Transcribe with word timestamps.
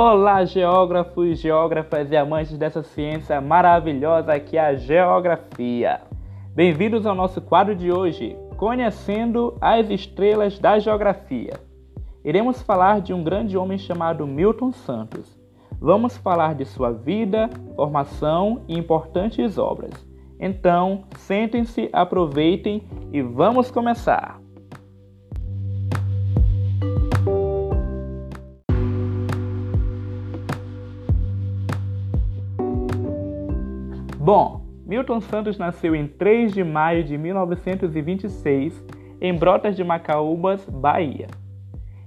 Olá, 0.00 0.44
geógrafos, 0.44 1.40
geógrafas 1.40 2.12
e 2.12 2.16
amantes 2.16 2.56
dessa 2.56 2.84
ciência 2.84 3.40
maravilhosa 3.40 4.38
que 4.38 4.56
é 4.56 4.60
a 4.60 4.74
geografia. 4.76 6.02
Bem-vindos 6.54 7.04
ao 7.04 7.16
nosso 7.16 7.40
quadro 7.40 7.74
de 7.74 7.90
hoje, 7.90 8.36
Conhecendo 8.56 9.58
as 9.60 9.90
Estrelas 9.90 10.56
da 10.56 10.78
Geografia. 10.78 11.54
Iremos 12.24 12.62
falar 12.62 13.00
de 13.00 13.12
um 13.12 13.24
grande 13.24 13.58
homem 13.58 13.76
chamado 13.76 14.24
Milton 14.24 14.70
Santos. 14.70 15.36
Vamos 15.80 16.16
falar 16.16 16.54
de 16.54 16.64
sua 16.64 16.92
vida, 16.92 17.50
formação 17.74 18.62
e 18.68 18.78
importantes 18.78 19.58
obras. 19.58 20.06
Então, 20.38 21.06
sentem-se, 21.16 21.90
aproveitem 21.92 22.84
e 23.12 23.20
vamos 23.20 23.68
começar! 23.68 24.47
Bom, 34.30 34.60
Milton 34.84 35.22
Santos 35.22 35.56
nasceu 35.56 35.96
em 35.96 36.06
3 36.06 36.52
de 36.52 36.62
maio 36.62 37.02
de 37.02 37.16
1926 37.16 38.84
em 39.22 39.32
Brotas 39.32 39.74
de 39.74 39.82
Macaúbas, 39.82 40.66
Bahia. 40.66 41.28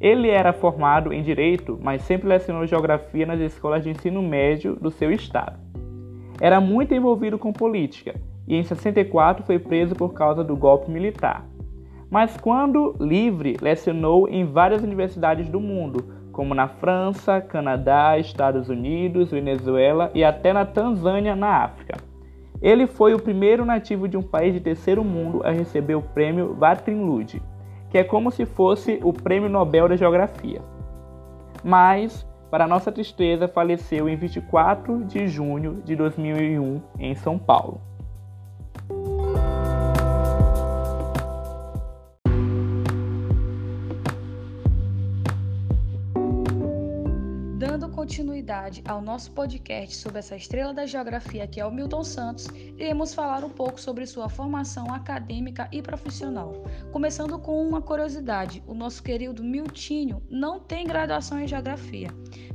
Ele 0.00 0.28
era 0.28 0.52
formado 0.52 1.12
em 1.12 1.24
Direito, 1.24 1.76
mas 1.82 2.02
sempre 2.02 2.28
lecionou 2.28 2.68
Geografia 2.68 3.26
nas 3.26 3.40
escolas 3.40 3.82
de 3.82 3.90
ensino 3.90 4.22
médio 4.22 4.76
do 4.76 4.92
seu 4.92 5.10
estado. 5.10 5.58
Era 6.40 6.60
muito 6.60 6.94
envolvido 6.94 7.36
com 7.36 7.52
política 7.52 8.14
e 8.46 8.54
em 8.54 8.62
64 8.62 9.44
foi 9.44 9.58
preso 9.58 9.96
por 9.96 10.14
causa 10.14 10.44
do 10.44 10.56
golpe 10.56 10.88
militar. 10.88 11.44
Mas 12.08 12.36
quando 12.36 12.94
livre, 13.00 13.56
lecionou 13.60 14.28
em 14.28 14.44
várias 14.44 14.84
universidades 14.84 15.48
do 15.48 15.58
mundo, 15.58 16.14
como 16.34 16.52
na 16.52 16.68
França, 16.68 17.40
Canadá, 17.40 18.18
Estados 18.18 18.68
Unidos, 18.68 19.30
Venezuela 19.30 20.10
e 20.12 20.22
até 20.22 20.52
na 20.52 20.66
Tanzânia, 20.66 21.34
na 21.34 21.64
África. 21.64 21.96
Ele 22.64 22.86
foi 22.86 23.12
o 23.12 23.20
primeiro 23.20 23.62
nativo 23.62 24.08
de 24.08 24.16
um 24.16 24.22
país 24.22 24.54
de 24.54 24.58
terceiro 24.58 25.04
mundo 25.04 25.42
a 25.44 25.50
receber 25.50 25.96
o 25.96 26.00
prêmio 26.00 26.54
Vatrin 26.54 27.04
Lud, 27.04 27.42
que 27.90 27.98
é 27.98 28.02
como 28.02 28.30
se 28.30 28.46
fosse 28.46 28.98
o 29.02 29.12
Prêmio 29.12 29.50
Nobel 29.50 29.86
da 29.86 29.96
Geografia. 29.96 30.62
Mas, 31.62 32.26
para 32.50 32.66
nossa 32.66 32.90
tristeza, 32.90 33.46
faleceu 33.46 34.08
em 34.08 34.16
24 34.16 35.04
de 35.04 35.28
junho 35.28 35.82
de 35.84 35.94
2001 35.94 36.80
em 36.98 37.14
São 37.14 37.38
Paulo. 37.38 37.82
Continuidade 48.04 48.84
ao 48.86 49.00
nosso 49.00 49.32
podcast 49.32 49.96
sobre 49.96 50.18
essa 50.18 50.36
estrela 50.36 50.74
da 50.74 50.84
geografia 50.84 51.46
que 51.46 51.58
é 51.58 51.64
o 51.64 51.72
Milton 51.72 52.04
Santos, 52.04 52.46
iremos 52.76 53.14
falar 53.14 53.42
um 53.42 53.48
pouco 53.48 53.80
sobre 53.80 54.06
sua 54.06 54.28
formação 54.28 54.92
acadêmica 54.92 55.66
e 55.72 55.80
profissional. 55.80 56.52
Começando 56.92 57.38
com 57.38 57.66
uma 57.66 57.80
curiosidade: 57.80 58.62
o 58.66 58.74
nosso 58.74 59.02
querido 59.02 59.42
Miltinho 59.42 60.22
não 60.28 60.60
tem 60.60 60.86
graduação 60.86 61.40
em 61.40 61.48
geografia. 61.48 62.08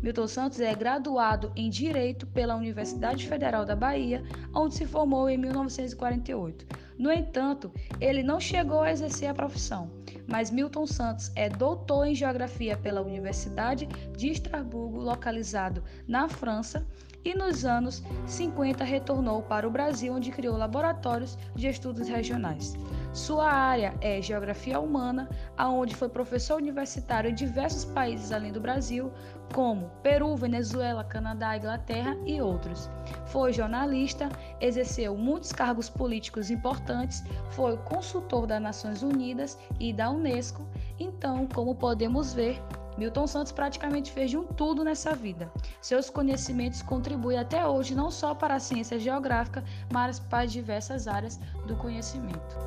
Milton 0.03 0.27
Santos 0.27 0.59
é 0.59 0.75
graduado 0.75 1.51
em 1.55 1.67
Direito 1.67 2.27
pela 2.27 2.55
Universidade 2.55 3.27
Federal 3.27 3.65
da 3.65 3.75
Bahia, 3.75 4.23
onde 4.53 4.75
se 4.75 4.85
formou 4.85 5.27
em 5.31 5.37
1948. 5.39 6.67
No 6.95 7.11
entanto, 7.11 7.73
ele 7.99 8.21
não 8.21 8.39
chegou 8.39 8.81
a 8.81 8.91
exercer 8.91 9.27
a 9.27 9.33
profissão 9.33 9.98
mas 10.29 10.51
Milton 10.51 10.85
Santos 10.85 11.31
é 11.35 11.49
doutor 11.49 12.05
em 12.05 12.15
Geografia 12.15 12.77
pela 12.77 13.01
Universidade 13.01 13.87
de 14.15 14.29
Estrasburgo, 14.29 14.99
localizado 14.99 15.83
na 16.07 16.29
França, 16.29 16.85
e 17.23 17.33
nos 17.33 17.65
anos 17.65 18.03
50 18.25 18.83
retornou 18.83 19.41
para 19.41 19.67
o 19.67 19.71
Brasil, 19.71 20.13
onde 20.13 20.31
criou 20.31 20.57
laboratórios 20.57 21.37
de 21.55 21.67
estudos 21.67 22.07
regionais. 22.07 22.77
Sua 23.13 23.51
área 23.51 23.93
é 24.01 24.21
Geografia 24.21 24.79
Humana, 24.79 25.27
aonde 25.57 25.95
foi 25.95 26.07
professor 26.07 26.57
universitário 26.57 27.31
em 27.31 27.33
diversos 27.33 27.83
países 27.85 28.31
além 28.31 28.51
do 28.51 28.61
Brasil, 28.61 29.11
como 29.53 29.89
Peru, 30.03 30.35
Venezuela, 30.35 31.03
Canadá, 31.03 31.57
Inglaterra 31.57 32.15
e 32.25 32.39
outros. 32.39 32.89
Foi 33.25 33.51
jornalista, 33.51 34.29
exerceu 34.61 35.17
muitos 35.17 35.51
cargos 35.51 35.89
políticos 35.89 36.51
importantes, 36.51 37.23
foi 37.51 37.75
consultor 37.77 38.45
das 38.45 38.61
Nações 38.61 39.01
Unidas 39.01 39.57
e 39.79 39.91
da 39.91 40.11
Unesco. 40.11 40.67
Então, 40.99 41.47
como 41.47 41.73
podemos 41.73 42.33
ver, 42.33 42.61
Milton 42.99 43.27
Santos 43.27 43.53
praticamente 43.53 44.11
fez 44.11 44.29
de 44.29 44.37
um 44.37 44.43
tudo 44.43 44.83
nessa 44.83 45.15
vida. 45.15 45.49
Seus 45.81 46.09
conhecimentos 46.09 46.81
contribuem 46.81 47.39
até 47.39 47.65
hoje 47.65 47.95
não 47.95 48.11
só 48.11 48.35
para 48.35 48.55
a 48.55 48.59
ciência 48.59 48.99
geográfica, 48.99 49.63
mas 49.89 50.19
para 50.19 50.45
diversas 50.45 51.07
áreas 51.07 51.39
do 51.65 51.77
conhecimento. 51.77 52.57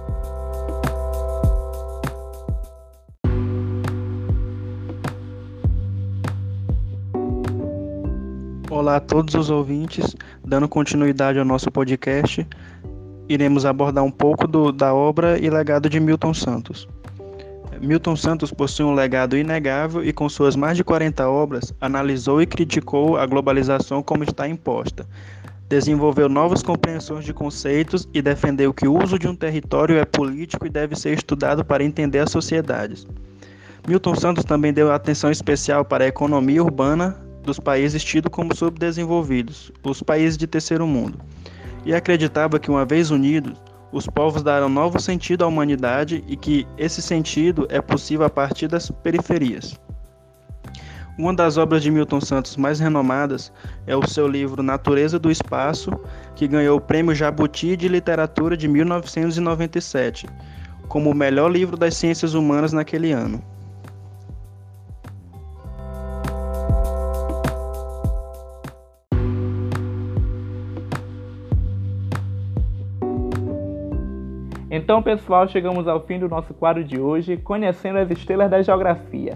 Olá 8.70 8.96
a 8.96 9.00
todos 9.00 9.34
os 9.34 9.50
ouvintes, 9.50 10.16
dando 10.42 10.66
continuidade 10.66 11.38
ao 11.38 11.44
nosso 11.44 11.70
podcast, 11.70 12.48
iremos 13.28 13.66
abordar 13.66 14.02
um 14.02 14.10
pouco 14.10 14.48
do, 14.48 14.72
da 14.72 14.94
obra 14.94 15.38
e 15.38 15.50
legado 15.50 15.90
de 15.90 16.00
Milton 16.00 16.32
Santos. 16.32 16.88
Milton 17.82 18.14
Santos 18.14 18.52
possui 18.52 18.86
um 18.86 18.94
legado 18.94 19.36
inegável 19.36 20.04
e, 20.04 20.12
com 20.12 20.28
suas 20.28 20.54
mais 20.54 20.76
de 20.76 20.84
40 20.84 21.28
obras, 21.28 21.74
analisou 21.80 22.40
e 22.40 22.46
criticou 22.46 23.16
a 23.16 23.26
globalização 23.26 24.04
como 24.04 24.22
está 24.22 24.46
imposta. 24.46 25.04
Desenvolveu 25.68 26.28
novas 26.28 26.62
compreensões 26.62 27.24
de 27.24 27.32
conceitos 27.32 28.06
e 28.14 28.22
defendeu 28.22 28.72
que 28.72 28.86
o 28.86 29.02
uso 29.02 29.18
de 29.18 29.26
um 29.26 29.34
território 29.34 29.98
é 29.98 30.04
político 30.04 30.64
e 30.64 30.70
deve 30.70 30.94
ser 30.94 31.14
estudado 31.14 31.64
para 31.64 31.82
entender 31.82 32.20
as 32.20 32.30
sociedades. 32.30 33.04
Milton 33.88 34.14
Santos 34.14 34.44
também 34.44 34.72
deu 34.72 34.92
atenção 34.92 35.32
especial 35.32 35.84
para 35.84 36.04
a 36.04 36.08
economia 36.08 36.62
urbana 36.62 37.20
dos 37.42 37.58
países 37.58 38.04
tidos 38.04 38.30
como 38.30 38.54
subdesenvolvidos, 38.54 39.72
os 39.82 40.00
países 40.04 40.38
de 40.38 40.46
terceiro 40.46 40.86
mundo, 40.86 41.18
e 41.84 41.92
acreditava 41.92 42.60
que, 42.60 42.70
uma 42.70 42.84
vez 42.84 43.10
unidos, 43.10 43.54
os 43.92 44.06
povos 44.06 44.42
darão 44.42 44.68
novo 44.68 44.98
sentido 44.98 45.44
à 45.44 45.46
humanidade 45.46 46.24
e 46.26 46.36
que 46.36 46.66
esse 46.78 47.02
sentido 47.02 47.66
é 47.68 47.80
possível 47.80 48.24
a 48.24 48.30
partir 48.30 48.66
das 48.66 48.90
periferias. 48.90 49.78
Uma 51.18 51.34
das 51.34 51.58
obras 51.58 51.82
de 51.82 51.90
Milton 51.90 52.22
Santos 52.22 52.56
mais 52.56 52.80
renomadas 52.80 53.52
é 53.86 53.94
o 53.94 54.06
seu 54.08 54.26
livro 54.26 54.62
Natureza 54.62 55.18
do 55.18 55.30
Espaço, 55.30 55.90
que 56.34 56.48
ganhou 56.48 56.78
o 56.78 56.80
Prêmio 56.80 57.14
Jabuti 57.14 57.76
de 57.76 57.86
Literatura 57.86 58.56
de 58.56 58.66
1997, 58.66 60.26
como 60.88 61.10
o 61.10 61.14
melhor 61.14 61.52
livro 61.52 61.76
das 61.76 61.94
ciências 61.96 62.32
humanas 62.32 62.72
naquele 62.72 63.12
ano. 63.12 63.44
Então, 74.74 75.02
pessoal, 75.02 75.46
chegamos 75.46 75.86
ao 75.86 76.00
fim 76.00 76.18
do 76.18 76.30
nosso 76.30 76.54
quadro 76.54 76.82
de 76.82 76.98
hoje, 76.98 77.36
Conhecendo 77.36 77.98
as 77.98 78.10
Estrelas 78.10 78.50
da 78.50 78.62
Geografia, 78.62 79.34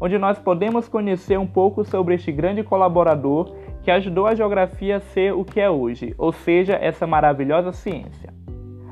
onde 0.00 0.16
nós 0.16 0.38
podemos 0.38 0.88
conhecer 0.88 1.38
um 1.38 1.46
pouco 1.46 1.84
sobre 1.84 2.14
este 2.14 2.32
grande 2.32 2.62
colaborador 2.62 3.54
que 3.82 3.90
ajudou 3.90 4.26
a 4.26 4.34
geografia 4.34 4.96
a 4.96 5.00
ser 5.00 5.34
o 5.34 5.44
que 5.44 5.60
é 5.60 5.68
hoje, 5.68 6.14
ou 6.16 6.32
seja, 6.32 6.72
essa 6.72 7.06
maravilhosa 7.06 7.70
ciência. 7.70 8.32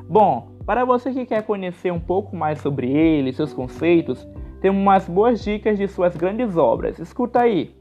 Bom, 0.06 0.48
para 0.66 0.84
você 0.84 1.14
que 1.14 1.24
quer 1.24 1.42
conhecer 1.44 1.90
um 1.90 1.98
pouco 1.98 2.36
mais 2.36 2.60
sobre 2.60 2.90
ele, 2.92 3.32
seus 3.32 3.54
conceitos, 3.54 4.28
temos 4.60 4.82
umas 4.82 5.08
boas 5.08 5.42
dicas 5.42 5.78
de 5.78 5.88
suas 5.88 6.14
grandes 6.14 6.58
obras. 6.58 6.98
Escuta 6.98 7.40
aí. 7.40 7.74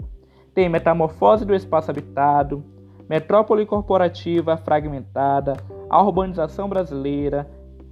Tem 0.53 0.69
Metamorfose 0.69 1.44
do 1.44 1.53
Espaço 1.53 1.91
Habitado, 1.91 2.63
Metrópole 3.09 3.65
Corporativa 3.65 4.56
Fragmentada, 4.56 5.57
A 5.89 6.01
Urbanização 6.01 6.69
Brasileira, 6.69 7.45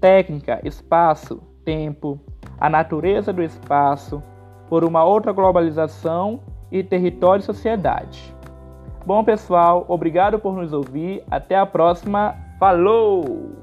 técnica, 0.03 0.59
espaço, 0.65 1.41
tempo, 1.63 2.19
a 2.59 2.69
natureza 2.69 3.31
do 3.31 3.41
espaço, 3.41 4.21
por 4.67 4.83
uma 4.83 5.01
outra 5.01 5.31
globalização 5.31 6.41
e 6.69 6.83
território 6.83 7.39
e 7.39 7.45
sociedade. 7.45 8.35
Bom, 9.05 9.23
pessoal, 9.23 9.85
obrigado 9.87 10.37
por 10.39 10.53
nos 10.55 10.73
ouvir. 10.73 11.23
Até 11.31 11.55
a 11.55 11.65
próxima. 11.65 12.35
Falou! 12.59 13.62